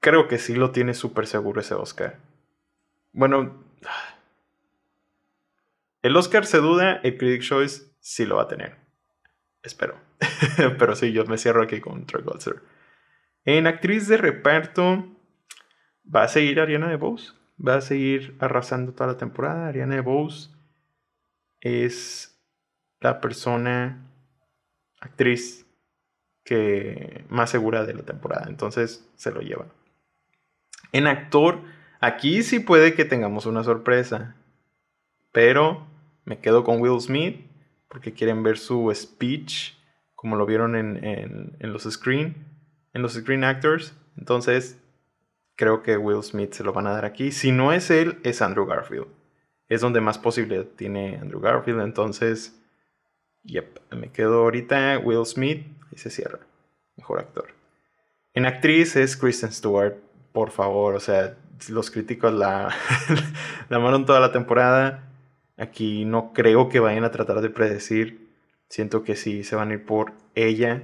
[0.00, 2.18] creo que sí lo tiene súper seguro ese Oscar.
[3.12, 3.64] Bueno,
[6.02, 8.76] el Oscar se duda, el Critic Choice sí lo va a tener.
[9.62, 9.98] Espero.
[10.78, 12.62] Pero sí, yo me cierro aquí con Troy Kotzer.
[13.44, 15.06] En actriz de reparto,
[16.14, 17.32] va a seguir Ariana DeBose.
[17.64, 19.68] Va a seguir arrasando toda la temporada.
[19.68, 20.50] Ariana DeBose
[21.60, 22.38] es
[23.00, 24.10] la persona,
[25.00, 25.66] actriz,
[26.44, 28.46] que más segura de la temporada.
[28.48, 29.66] Entonces se lo lleva.
[30.92, 31.62] En actor,
[32.00, 34.36] aquí sí puede que tengamos una sorpresa.
[35.32, 35.86] Pero
[36.24, 37.46] me quedo con Will Smith
[37.88, 39.76] porque quieren ver su speech
[40.16, 40.96] como lo vieron en,
[41.60, 42.34] en, los screen,
[42.94, 43.94] en los screen actors.
[44.16, 44.82] Entonces,
[45.56, 47.32] creo que Will Smith se lo van a dar aquí.
[47.32, 49.08] Si no es él, es Andrew Garfield.
[49.68, 51.80] Es donde más posible tiene Andrew Garfield.
[51.80, 52.60] Entonces,
[53.42, 56.40] yep, me quedo ahorita Will Smith y se cierra.
[56.96, 57.48] Mejor actor.
[58.32, 59.96] En actriz es Kristen Stewart,
[60.32, 60.94] por favor.
[60.94, 61.36] O sea,
[61.68, 62.74] los críticos la,
[63.68, 65.10] la amaron toda la temporada.
[65.56, 68.26] Aquí no creo que vayan a tratar de predecir
[68.68, 70.82] Siento que sí se van a ir por ella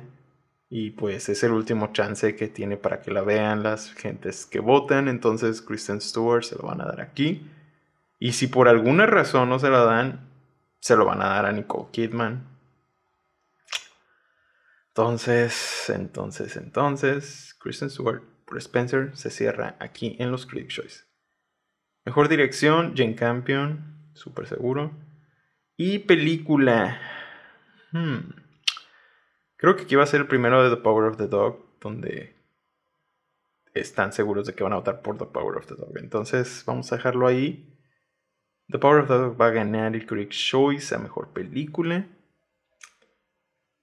[0.75, 4.59] y pues es el último chance que tiene para que la vean las gentes que
[4.59, 5.07] votan.
[5.07, 7.47] Entonces Kristen Stewart se lo van a dar aquí.
[8.19, 10.31] Y si por alguna razón no se la dan,
[10.81, 12.49] se lo van a dar a Nicole Kidman.
[14.89, 21.05] Entonces, entonces, entonces, Kristen Stewart por Spencer se cierra aquí en los Critic Choice.
[22.07, 24.91] Mejor dirección, Jane Campion, súper seguro.
[25.77, 26.99] Y película.
[27.91, 28.42] Hmm.
[29.63, 32.35] Creo que aquí va a ser el primero de The Power of the Dog, donde
[33.75, 35.99] están seguros de que van a votar por The Power of the Dog.
[35.99, 37.73] Entonces vamos a dejarlo ahí.
[38.71, 42.09] The Power of the Dog va a ganar el Critic Choice a Mejor Película.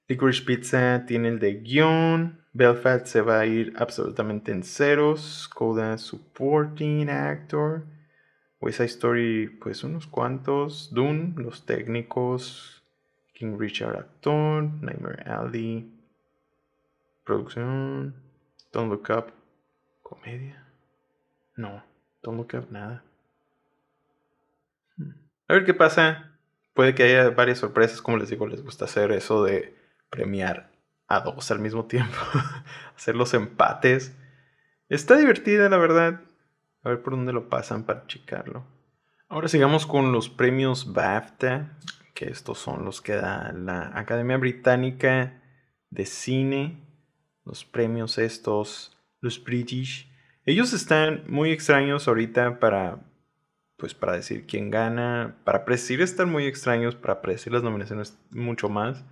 [0.10, 2.46] Licorice Pizza tiene el de guion.
[2.52, 5.48] Belfast se va a ir absolutamente en ceros.
[5.48, 7.86] Coda Supporting Actor.
[8.60, 10.94] West Side Story, pues unos cuantos.
[10.94, 12.79] Dune, los técnicos.
[13.40, 15.90] King Richard actor, Nightmare Alley,
[17.24, 18.14] producción,
[18.74, 19.32] Don't Look Up,
[20.04, 20.68] comedia.
[21.56, 21.82] No,
[22.22, 23.02] Don't Look Up nada.
[24.98, 25.12] Hmm.
[25.48, 26.38] A ver qué pasa.
[26.74, 29.74] Puede que haya varias sorpresas, como les digo, les gusta hacer eso de
[30.10, 30.70] premiar
[31.08, 32.18] a dos al mismo tiempo,
[32.98, 34.14] hacer los empates.
[34.90, 36.22] Está divertida, la verdad.
[36.84, 38.66] A ver por dónde lo pasan para checarlo.
[39.30, 41.78] Ahora sigamos con los premios BAFTA
[42.20, 45.42] que estos son los que da la Academia Británica
[45.90, 46.86] de Cine,
[47.46, 50.12] los premios estos, los British.
[50.46, 53.00] Ellos están muy extraños ahorita para,
[53.78, 58.68] pues para decir quién gana, para predecir están muy extraños, para predecir las nominaciones mucho
[58.68, 59.06] más.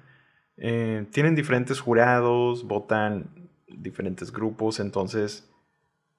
[0.57, 5.49] Eh, tienen diferentes jurados, votan diferentes grupos, entonces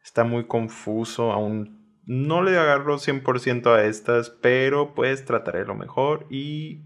[0.03, 1.78] está muy confuso, aún
[2.09, 6.81] no le agarro 100% a estas, pero pues trataré lo mejor y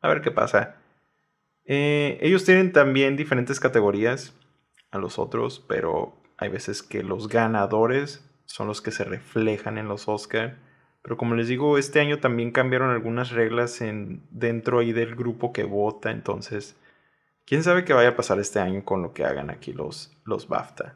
[0.00, 0.76] a ver qué pasa.
[1.64, 4.34] Eh, ellos tienen también diferentes categorías.
[4.90, 9.88] a los otros, pero hay veces que los ganadores son los que se reflejan en
[9.88, 10.56] los Oscar.
[11.02, 15.52] Pero como les digo, este año también cambiaron algunas reglas en, dentro ahí del grupo
[15.52, 16.10] que vota.
[16.10, 16.76] Entonces,
[17.44, 20.48] quién sabe qué vaya a pasar este año con lo que hagan aquí los, los
[20.48, 20.94] BAFTA.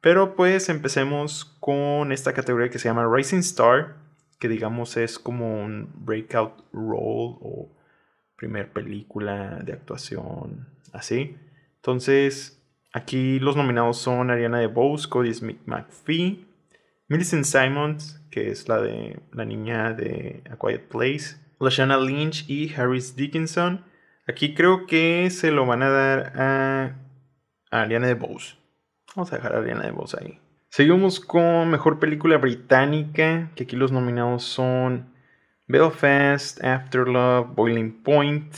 [0.00, 3.96] Pero pues empecemos con esta categoría que se llama Rising Star,
[4.38, 7.70] que digamos es como un breakout role o
[8.36, 11.36] primer película de actuación, así.
[11.76, 16.46] Entonces, aquí los nominados son Ariana DeBose, Cody Smith McPhee,
[17.08, 22.72] Millicent Simons, que es la de la niña de A Quiet Place, Lashana Lynch y
[22.72, 23.84] Harris Dickinson.
[24.26, 26.96] Aquí creo que se lo van a dar a,
[27.70, 28.59] Ariana DeBose.
[29.14, 30.38] Vamos a dejar a Ariana DeBose ahí.
[30.68, 35.12] Seguimos con mejor película británica, que aquí los nominados son
[35.66, 38.54] Belfast, After Love, Boiling Point,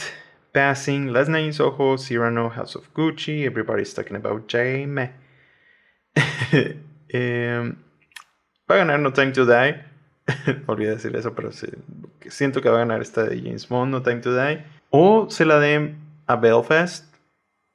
[0.52, 5.10] Passing, Last Night in Soho, Cyrano, House of Gucci, Everybody's Talking About Jamie.
[7.08, 7.74] eh,
[8.70, 9.84] Va a ganar No Time to Die.
[10.66, 11.50] Olvidé decir eso, pero
[12.28, 14.64] siento que va a ganar esta de James Bond, No Time to Die.
[14.90, 17.12] O se la den a Belfast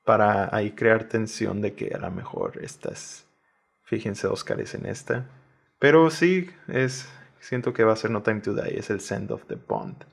[0.08, 3.28] para ahí crear tensión de que a lo mejor estas,
[3.84, 5.28] fíjense, Oscars en esta.
[5.78, 7.08] Pero sí, es,
[7.40, 10.06] siento que va a ser No Time to Die, es el Send of the Bond.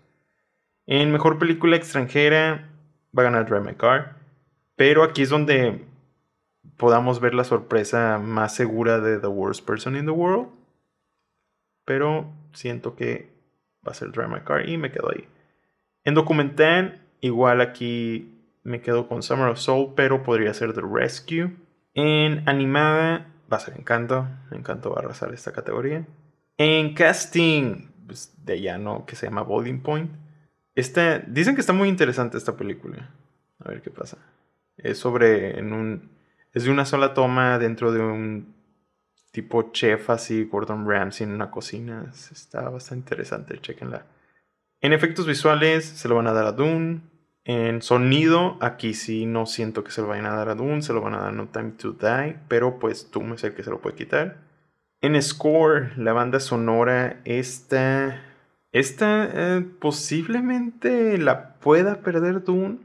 [0.85, 2.69] En mejor película extranjera
[3.17, 4.17] va a ganar Drive My Car.
[4.77, 5.87] Pero aquí es donde
[6.77, 10.49] podamos ver la sorpresa más segura de The Worst Person in the World
[11.85, 13.31] pero siento que
[13.87, 15.27] va a ser Drive My Car y me quedo ahí.
[16.05, 18.34] En documental, igual aquí
[18.65, 21.57] me quedo con Summer of Soul, pero podría ser The Rescue.
[21.95, 24.27] En animada, va a ser Encanto.
[24.51, 26.07] Encanto va a arrasar esta categoría.
[26.57, 30.11] En casting, pues, de allá no, que se llama Bowling Point.
[30.75, 33.11] Este, dicen que está muy interesante esta película.
[33.61, 34.19] A ver qué pasa.
[34.77, 36.15] Es sobre en un
[36.55, 38.55] es de una sola toma dentro de un
[39.33, 42.13] tipo chef así, Gordon Ramsay en una cocina.
[42.13, 44.07] Está bastante interesante, chequenla.
[44.81, 47.03] En efectos visuales se lo van a dar a Dune.
[47.45, 50.95] En sonido, aquí sí no siento que se lo vayan a dar a Dune, se
[50.95, 53.71] lo van a dar No Time to Die, pero pues Doom es el que se
[53.71, 54.39] lo puede quitar.
[55.03, 58.23] En score, la banda sonora, esta,
[58.73, 62.79] esta eh, posiblemente la pueda perder Dune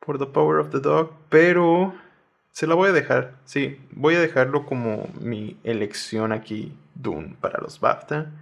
[0.00, 1.94] por The Power of the Dog, pero
[2.50, 7.60] se la voy a dejar, sí, voy a dejarlo como mi elección aquí, Dune, para
[7.60, 8.32] los BAFTA.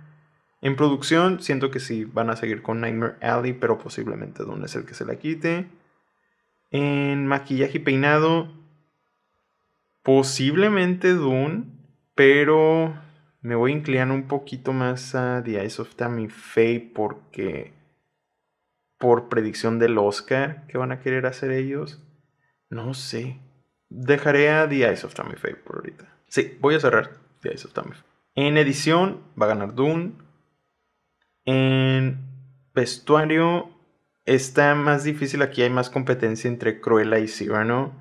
[0.62, 4.76] En producción, siento que sí van a seguir con Nightmare Alley, pero posiblemente Dune es
[4.76, 5.66] el que se la quite.
[6.70, 8.48] En maquillaje y peinado,
[10.02, 11.64] posiblemente Dune,
[12.14, 12.94] pero
[13.40, 17.72] me voy a inclinar un poquito más a The Eyes of Tammy Faye porque
[18.98, 22.00] por predicción del Oscar que van a querer hacer ellos,
[22.70, 23.40] no sé.
[23.88, 26.08] Dejaré a The Eyes of Tammy Faye por ahorita.
[26.28, 27.96] Sí, voy a cerrar The Eyes of Tammy.
[28.36, 30.12] En edición va a ganar Dune.
[31.44, 32.18] En
[32.74, 33.70] vestuario
[34.24, 35.42] está más difícil.
[35.42, 37.92] Aquí hay más competencia entre Cruella y Cyrano.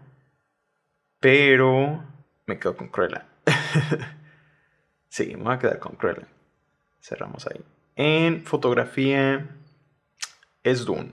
[1.19, 2.03] Pero
[2.45, 3.27] me quedo con Cruella.
[5.09, 6.27] sí, me voy a quedar con Cruella.
[6.99, 7.61] Cerramos ahí.
[7.95, 9.49] En fotografía
[10.63, 11.11] es Dune.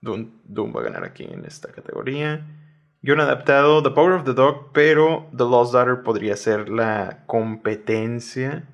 [0.00, 2.46] Dune, Dune va a ganar aquí en esta categoría.
[3.02, 8.64] He adaptado The Power of the Dog, pero The Lost Daughter podría ser la competencia.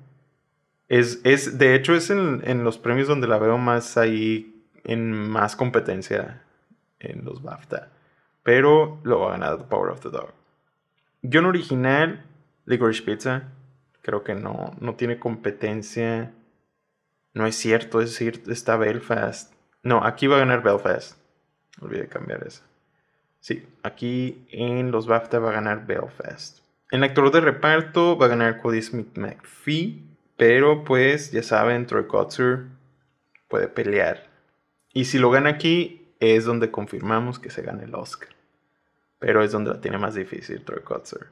[0.87, 5.55] Es, es, de hecho, es en, los premios donde la veo más ahí, en más
[5.55, 6.43] competencia
[6.99, 7.91] en los BAFTA.
[8.43, 10.31] Pero lo va a ganar The Power of the Dog.
[11.23, 12.23] Guión original,
[12.65, 13.49] Licorice Pizza.
[14.01, 16.31] Creo que no, no tiene competencia.
[17.33, 19.53] No es cierto, es decir, está Belfast.
[19.81, 21.17] No, aquí va a ganar Belfast.
[21.81, 22.63] Olvidé cambiar eso.
[23.39, 26.59] Sí, aquí en los BAFTA va a ganar Belfast.
[26.91, 30.03] En actor de reparto va a ganar Cody Smith McPhee,
[30.37, 32.65] pero pues ya saben, Troy Kotzer
[33.47, 34.29] puede pelear.
[34.93, 38.29] Y si lo gana aquí, es donde confirmamos que se gana el Oscar.
[39.19, 41.27] Pero es donde la tiene más difícil Troy Kotzer.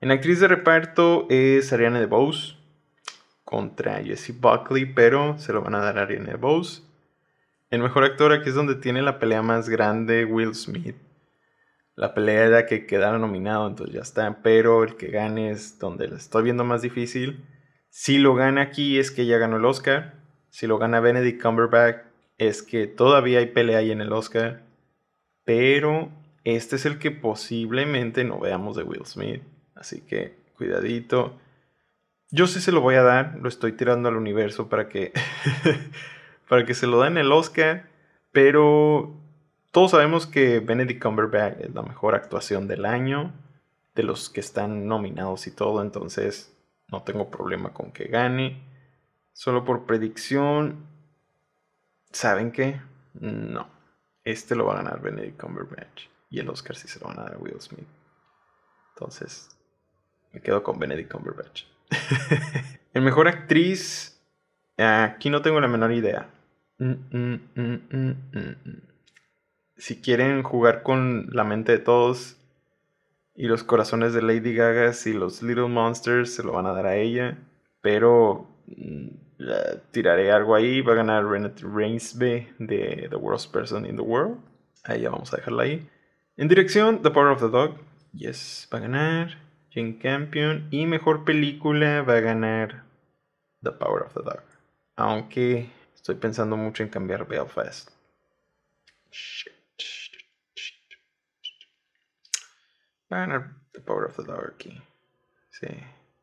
[0.00, 2.56] En actriz de reparto es Ariana DeBose
[3.44, 6.82] contra Jessie Buckley, pero se lo van a dar a Ariana DeBose.
[7.70, 10.96] El mejor actor aquí es donde tiene la pelea más grande, Will Smith
[11.94, 14.42] la pelea era que quedara nominado, entonces ya está.
[14.42, 17.44] Pero el que gane es donde lo estoy viendo más difícil.
[17.94, 20.14] Si lo gana aquí es que ya ganó el Oscar.
[20.48, 21.98] Si lo gana Benedict Cumberbatch
[22.38, 24.62] es que todavía hay pelea ahí en el Oscar.
[25.44, 26.08] Pero
[26.42, 29.42] este es el que posiblemente no veamos de Will Smith.
[29.74, 31.38] Así que cuidadito.
[32.30, 33.38] Yo sí se lo voy a dar.
[33.42, 35.12] Lo estoy tirando al universo para que,
[36.48, 37.90] para que se lo den el Oscar.
[38.32, 39.14] Pero
[39.70, 43.34] todos sabemos que Benedict Cumberbatch es la mejor actuación del año.
[43.94, 46.51] de los que están nominados y todo, entonces
[46.92, 48.62] no tengo problema con que gane.
[49.32, 50.86] Solo por predicción,
[52.12, 52.80] ¿saben qué?
[53.14, 53.66] No,
[54.24, 57.22] este lo va a ganar Benedict Cumberbatch y el Oscar sí se lo van a
[57.22, 57.88] dar a Will Smith.
[58.94, 59.48] Entonces,
[60.32, 61.64] me quedo con Benedict Cumberbatch.
[62.92, 64.22] el mejor actriz,
[64.76, 66.28] aquí no tengo la menor idea.
[66.78, 68.82] Mm, mm, mm,
[69.76, 72.36] si quieren jugar con la mente de todos
[73.34, 76.86] y los corazones de Lady Gaga y los Little Monsters, se lo van a dar
[76.86, 77.38] a ella.
[77.80, 78.46] Pero
[79.90, 80.82] tiraré algo ahí.
[80.82, 84.38] Va a ganar Renate Reinsbe de The Worst Person in the World.
[84.84, 85.88] Ahí ya vamos a dejarla ahí.
[86.36, 87.76] En dirección, The Power of the Dog.
[88.12, 89.38] Yes, va a ganar.
[89.70, 90.68] Jane Campion.
[90.70, 92.84] Y mejor película va a ganar
[93.62, 94.42] The Power of the Dog.
[94.96, 97.90] Aunque estoy pensando mucho en cambiar Belfast.
[99.10, 99.61] Shit.
[103.20, 104.82] Ganar The Power of the Dog aquí.
[105.50, 105.68] Sí.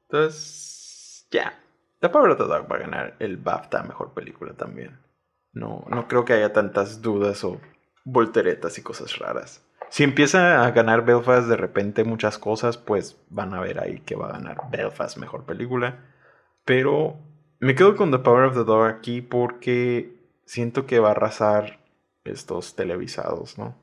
[0.03, 1.53] Entonces, ya.
[1.99, 4.97] The Power of the Dog va a ganar el BAFTA Mejor Película también.
[5.51, 7.59] No, no creo que haya tantas dudas o
[8.05, 9.63] volteretas y cosas raras.
[9.89, 14.15] Si empieza a ganar Belfast de repente muchas cosas, pues van a ver ahí que
[14.15, 16.05] va a ganar Belfast Mejor Película.
[16.63, 17.17] Pero
[17.59, 20.15] me quedo con The Power of the Dog aquí porque
[20.45, 21.79] siento que va a arrasar
[22.23, 23.75] estos televisados, ¿no?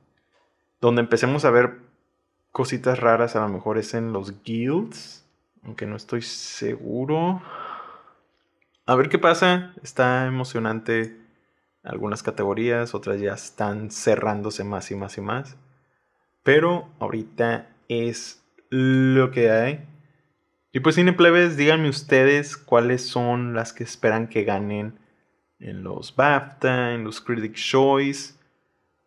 [0.80, 1.85] Donde empecemos a ver
[2.56, 5.26] cositas raras, a lo mejor es en los guilds,
[5.62, 7.42] aunque no estoy seguro.
[8.86, 11.20] A ver qué pasa, está emocionante
[11.82, 15.58] algunas categorías, otras ya están cerrándose más y más y más.
[16.42, 19.86] Pero ahorita es lo que hay.
[20.72, 24.98] Y pues cine plebes, díganme ustedes cuáles son las que esperan que ganen
[25.58, 28.34] en los BAFTA, en los Critics Choice,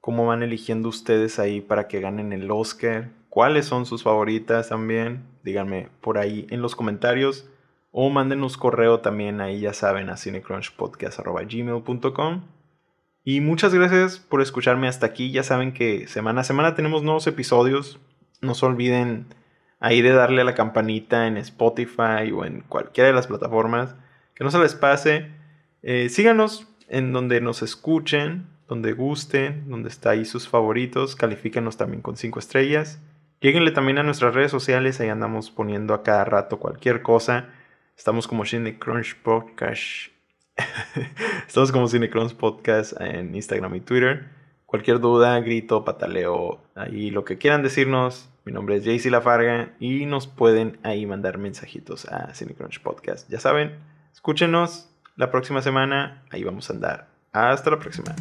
[0.02, 5.24] cómo van eligiendo ustedes ahí para que ganen el Oscar, cuáles son sus favoritas también,
[5.46, 7.50] díganme por ahí en los comentarios
[7.90, 12.42] o mándenos correo también ahí ya saben a cinecrunchpodcast.gmail.com
[13.24, 15.32] y muchas gracias por escucharme hasta aquí.
[15.32, 17.98] Ya saben que semana a semana tenemos nuevos episodios.
[18.42, 19.28] No se olviden
[19.80, 23.96] ahí de darle a la campanita en Spotify o en cualquiera de las plataformas.
[24.36, 25.32] Que no se les pase.
[25.82, 31.16] Eh, síganos en donde nos escuchen, donde gusten, donde está ahí sus favoritos.
[31.16, 33.00] Califíquenos también con 5 estrellas.
[33.40, 35.00] Lleguenle también a nuestras redes sociales.
[35.00, 37.50] Ahí andamos poniendo a cada rato cualquier cosa.
[37.96, 40.12] Estamos como Cine Crunch Podcast
[41.48, 44.30] Estamos como Cinecrons Podcast en Instagram y Twitter.
[44.66, 48.30] Cualquier duda, grito, pataleo, ahí lo que quieran decirnos.
[48.46, 53.30] Mi nombre es Jaycee Lafarga y nos pueden ahí mandar mensajitos a Cinecrunch Podcast.
[53.30, 53.76] Ya saben,
[54.14, 56.24] escúchenos la próxima semana.
[56.30, 57.08] Ahí vamos a andar.
[57.32, 58.16] Hasta la próxima.